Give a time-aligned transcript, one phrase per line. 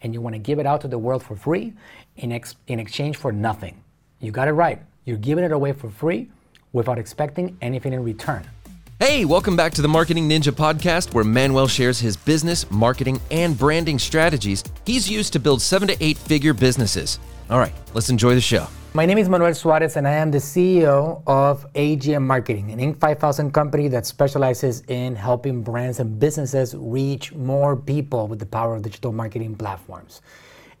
[0.00, 1.72] and you want to give it out to the world for free
[2.16, 3.82] in, ex- in exchange for nothing.
[4.20, 4.80] You got it right.
[5.04, 6.28] You're giving it away for free
[6.72, 8.44] without expecting anything in return.
[9.00, 13.56] Hey, welcome back to the Marketing Ninja podcast, where Manuel shares his business, marketing, and
[13.56, 17.18] branding strategies he's used to build seven to eight figure businesses.
[17.48, 18.66] All right, let's enjoy the show.
[18.94, 22.98] My name is Manuel Suarez, and I am the CEO of AGM Marketing, an Inc.
[22.98, 28.76] 5000 company that specializes in helping brands and businesses reach more people with the power
[28.76, 30.22] of digital marketing platforms.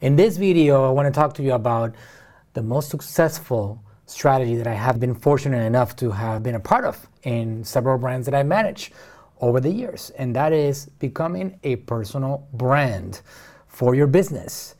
[0.00, 1.94] In this video, I want to talk to you about
[2.54, 6.86] the most successful strategy that I have been fortunate enough to have been a part
[6.86, 8.90] of in several brands that I manage
[9.42, 13.20] over the years, and that is becoming a personal brand
[13.66, 14.76] for your business.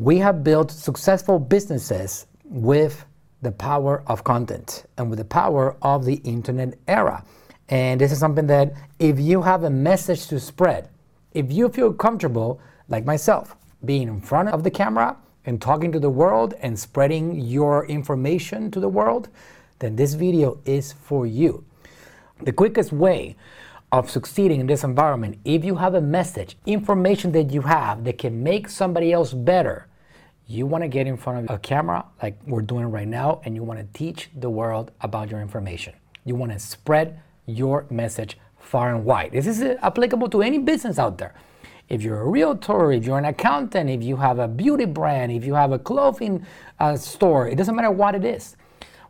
[0.00, 3.06] We have built successful businesses with
[3.40, 7.24] the power of content and with the power of the internet era.
[7.68, 10.90] And this is something that if you have a message to spread,
[11.32, 15.98] if you feel comfortable, like myself, being in front of the camera and talking to
[15.98, 19.28] the world and spreading your information to the world,
[19.78, 21.64] then this video is for you.
[22.42, 23.34] The quickest way
[23.90, 28.18] of succeeding in this environment, if you have a message, information that you have that
[28.18, 29.86] can make somebody else better,
[30.46, 33.54] you want to get in front of a camera like we're doing right now and
[33.54, 35.94] you want to teach the world about your information.
[36.24, 39.32] You want to spread your message far and wide.
[39.32, 41.34] This is applicable to any business out there.
[41.88, 45.44] If you're a realtor, if you're an accountant, if you have a beauty brand, if
[45.44, 46.46] you have a clothing
[46.78, 48.56] uh, store, it doesn't matter what it is.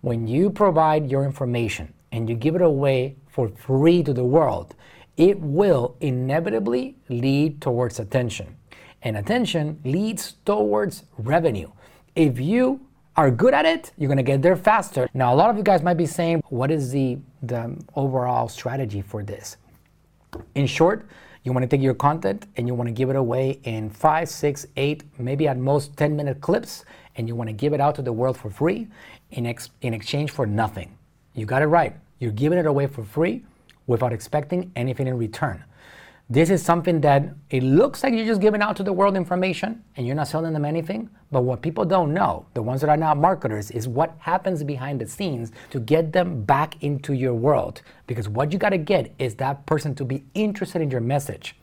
[0.00, 4.74] When you provide your information and you give it away for free to the world,
[5.16, 8.56] it will inevitably lead towards attention
[9.02, 11.70] and attention leads towards revenue.
[12.14, 12.80] If you
[13.16, 15.08] are good at it, you're gonna get there faster.
[15.14, 19.02] Now, a lot of you guys might be saying, what is the, the overall strategy
[19.02, 19.56] for this?
[20.54, 21.06] In short,
[21.42, 25.04] you wanna take your content and you wanna give it away in five, six, eight,
[25.18, 26.84] maybe at most 10 minute clips,
[27.16, 28.86] and you wanna give it out to the world for free
[29.32, 30.96] in, ex- in exchange for nothing.
[31.34, 31.94] You got it right.
[32.18, 33.44] You're giving it away for free
[33.86, 35.64] without expecting anything in return.
[36.32, 39.82] This is something that it looks like you're just giving out to the world information
[39.96, 41.10] and you're not selling them anything.
[41.32, 45.00] But what people don't know, the ones that are not marketers, is what happens behind
[45.00, 47.82] the scenes to get them back into your world.
[48.06, 51.56] Because what you got to get is that person to be interested in your message.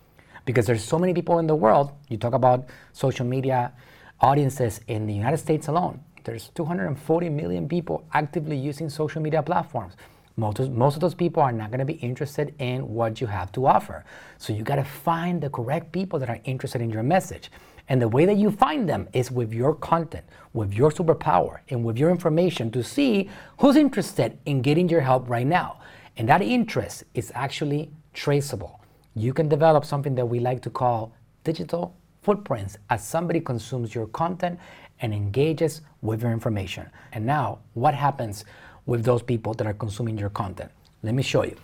[0.44, 1.94] Because there's so many people in the world.
[2.10, 3.72] You talk about social media
[4.20, 6.02] audiences in the United States alone.
[6.26, 9.94] There's 240 million people actively using social media platforms.
[10.40, 13.26] Most of, most of those people are not going to be interested in what you
[13.26, 14.06] have to offer.
[14.38, 17.52] So you got to find the correct people that are interested in your message.
[17.90, 21.84] And the way that you find them is with your content, with your superpower, and
[21.84, 25.80] with your information to see who's interested in getting your help right now.
[26.18, 28.80] And that interest is actually traceable.
[29.16, 34.06] You can develop something that we like to call digital footprints as somebody consumes your
[34.08, 34.60] content
[35.00, 36.90] and engages with your information.
[37.14, 38.46] And now, what happens
[38.88, 40.72] with those people that are consuming your content.
[41.04, 41.56] Let me show you.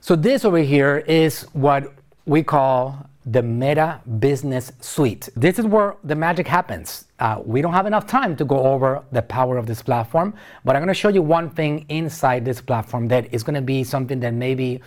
[0.00, 1.92] So this over here is what
[2.26, 5.28] we call the Meta Business Suite.
[5.36, 7.04] This is where the magic happens.
[7.18, 10.32] Uh, we don't have enough time to go over the power of this platform,
[10.64, 13.60] but I'm going to show you one thing inside this platform that is going to
[13.62, 14.80] be something that maybe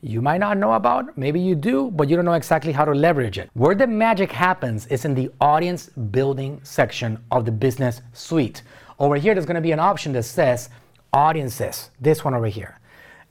[0.00, 2.92] you might not know about, maybe you do, but you don't know exactly how to
[2.92, 3.50] leverage it.
[3.54, 8.62] Where the magic happens is in the audience building section of the Business Suite.
[8.98, 10.70] Over here, there's gonna be an option that says
[11.12, 12.78] audiences, this one over here.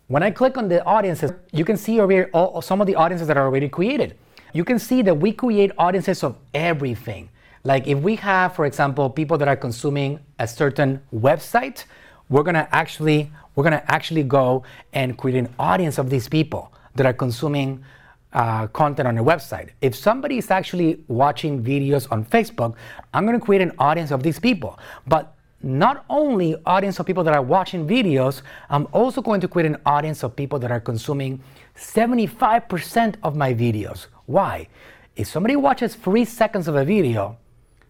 [0.07, 2.95] When I click on the audiences, you can see over here all, some of the
[2.95, 4.17] audiences that are already created.
[4.53, 7.29] You can see that we create audiences of everything.
[7.65, 11.83] Like if we have, for example, people that are consuming a certain website,
[12.29, 14.63] we're gonna actually we're gonna actually go
[14.93, 17.83] and create an audience of these people that are consuming
[18.31, 19.69] uh, content on a website.
[19.81, 22.75] If somebody is actually watching videos on Facebook,
[23.13, 24.79] I'm gonna create an audience of these people.
[25.05, 29.65] But not only audience of people that are watching videos, I'm also going to create
[29.65, 31.41] an audience of people that are consuming
[31.75, 34.07] 75% of my videos.
[34.25, 34.67] Why?
[35.15, 37.37] If somebody watches three seconds of a video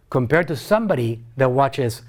[0.10, 2.04] compared to somebody that watches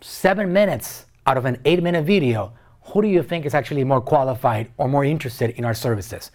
[0.00, 2.52] seven minutes out of an eight minute video,
[2.82, 6.30] who do you think is actually more qualified or more interested in our services?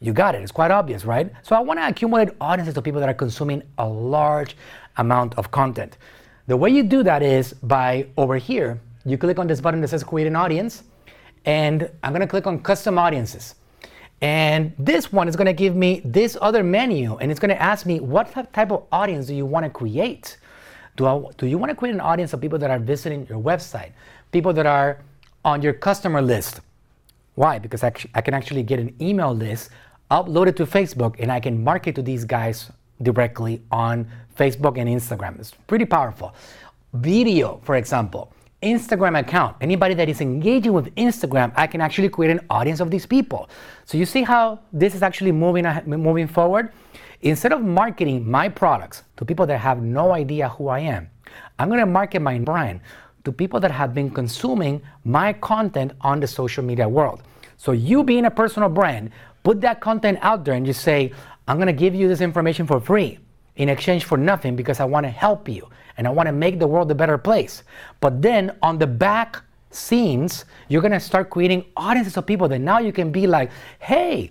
[0.00, 0.42] You got it.
[0.42, 1.30] It's quite obvious, right?
[1.42, 4.56] So I want to accumulate audiences of people that are consuming a large
[4.96, 5.98] amount of content.
[6.50, 9.86] The way you do that is by over here, you click on this button that
[9.86, 10.82] says create an audience,
[11.44, 13.54] and I'm gonna click on custom audiences.
[14.20, 18.00] And this one is gonna give me this other menu, and it's gonna ask me
[18.00, 20.38] what type of audience do you wanna create?
[20.96, 23.92] Do, I, do you wanna create an audience of people that are visiting your website,
[24.32, 25.04] people that are
[25.44, 26.62] on your customer list?
[27.36, 27.60] Why?
[27.60, 29.70] Because I, I can actually get an email list
[30.10, 34.06] upload it to Facebook, and I can market to these guys directly on
[34.36, 35.38] Facebook and Instagram.
[35.38, 36.34] It's pretty powerful.
[36.92, 38.32] Video, for example.
[38.62, 39.56] Instagram account.
[39.60, 43.48] Anybody that is engaging with Instagram, I can actually create an audience of these people.
[43.86, 46.72] So you see how this is actually moving moving forward.
[47.22, 51.08] Instead of marketing my products to people that have no idea who I am,
[51.58, 52.80] I'm going to market my brand
[53.24, 57.22] to people that have been consuming my content on the social media world.
[57.56, 59.10] So you being a personal brand,
[59.42, 61.12] put that content out there and just say,
[61.50, 63.18] I'm going to give you this information for free
[63.56, 66.60] in exchange for nothing because I want to help you and I want to make
[66.60, 67.64] the world a better place.
[67.98, 69.42] But then on the back
[69.72, 73.50] scenes, you're going to start creating audiences of people that now you can be like,
[73.80, 74.30] hey,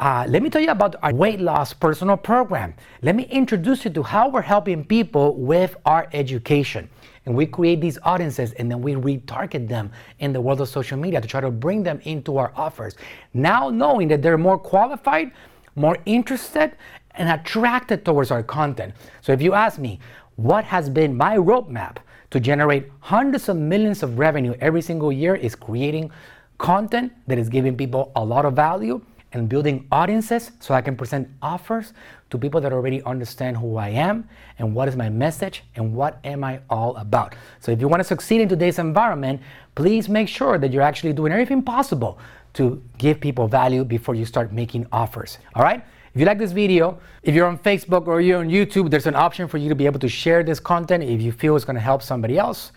[0.00, 2.74] uh, let me tell you about our weight loss personal program.
[3.00, 6.90] Let me introduce you to how we're helping people with our education.
[7.24, 10.98] And we create these audiences and then we retarget them in the world of social
[10.98, 12.96] media to try to bring them into our offers.
[13.32, 15.32] Now, knowing that they're more qualified,
[15.80, 16.76] more interested,
[17.14, 18.94] and attracted towards our content.
[19.20, 19.98] So, if you ask me,
[20.36, 21.96] what has been my roadmap
[22.30, 26.10] to generate hundreds of millions of revenue every single year is creating
[26.58, 29.00] content that is giving people a lot of value
[29.32, 31.92] and building audiences so I can present offers
[32.30, 34.28] to people that already understand who I am
[34.58, 37.34] and what is my message and what am I all about.
[37.60, 39.40] So if you want to succeed in today's environment,
[39.74, 42.18] please make sure that you're actually doing everything possible
[42.54, 45.38] to give people value before you start making offers.
[45.54, 45.84] All right?
[46.12, 49.14] If you like this video, if you're on Facebook or you're on YouTube, there's an
[49.14, 51.76] option for you to be able to share this content if you feel it's going
[51.76, 52.72] to help somebody else.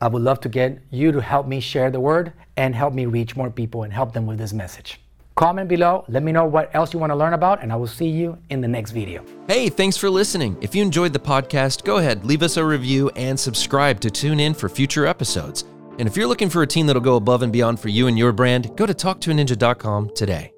[0.00, 3.06] I would love to get you to help me share the word and help me
[3.06, 5.00] reach more people and help them with this message.
[5.36, 7.86] Comment below, let me know what else you want to learn about, and I will
[7.86, 9.22] see you in the next video.
[9.46, 10.56] Hey, thanks for listening.
[10.62, 14.40] If you enjoyed the podcast, go ahead, leave us a review and subscribe to tune
[14.40, 15.64] in for future episodes.
[15.98, 18.18] And if you're looking for a team that'll go above and beyond for you and
[18.18, 20.55] your brand, go to talktoaninja.com today.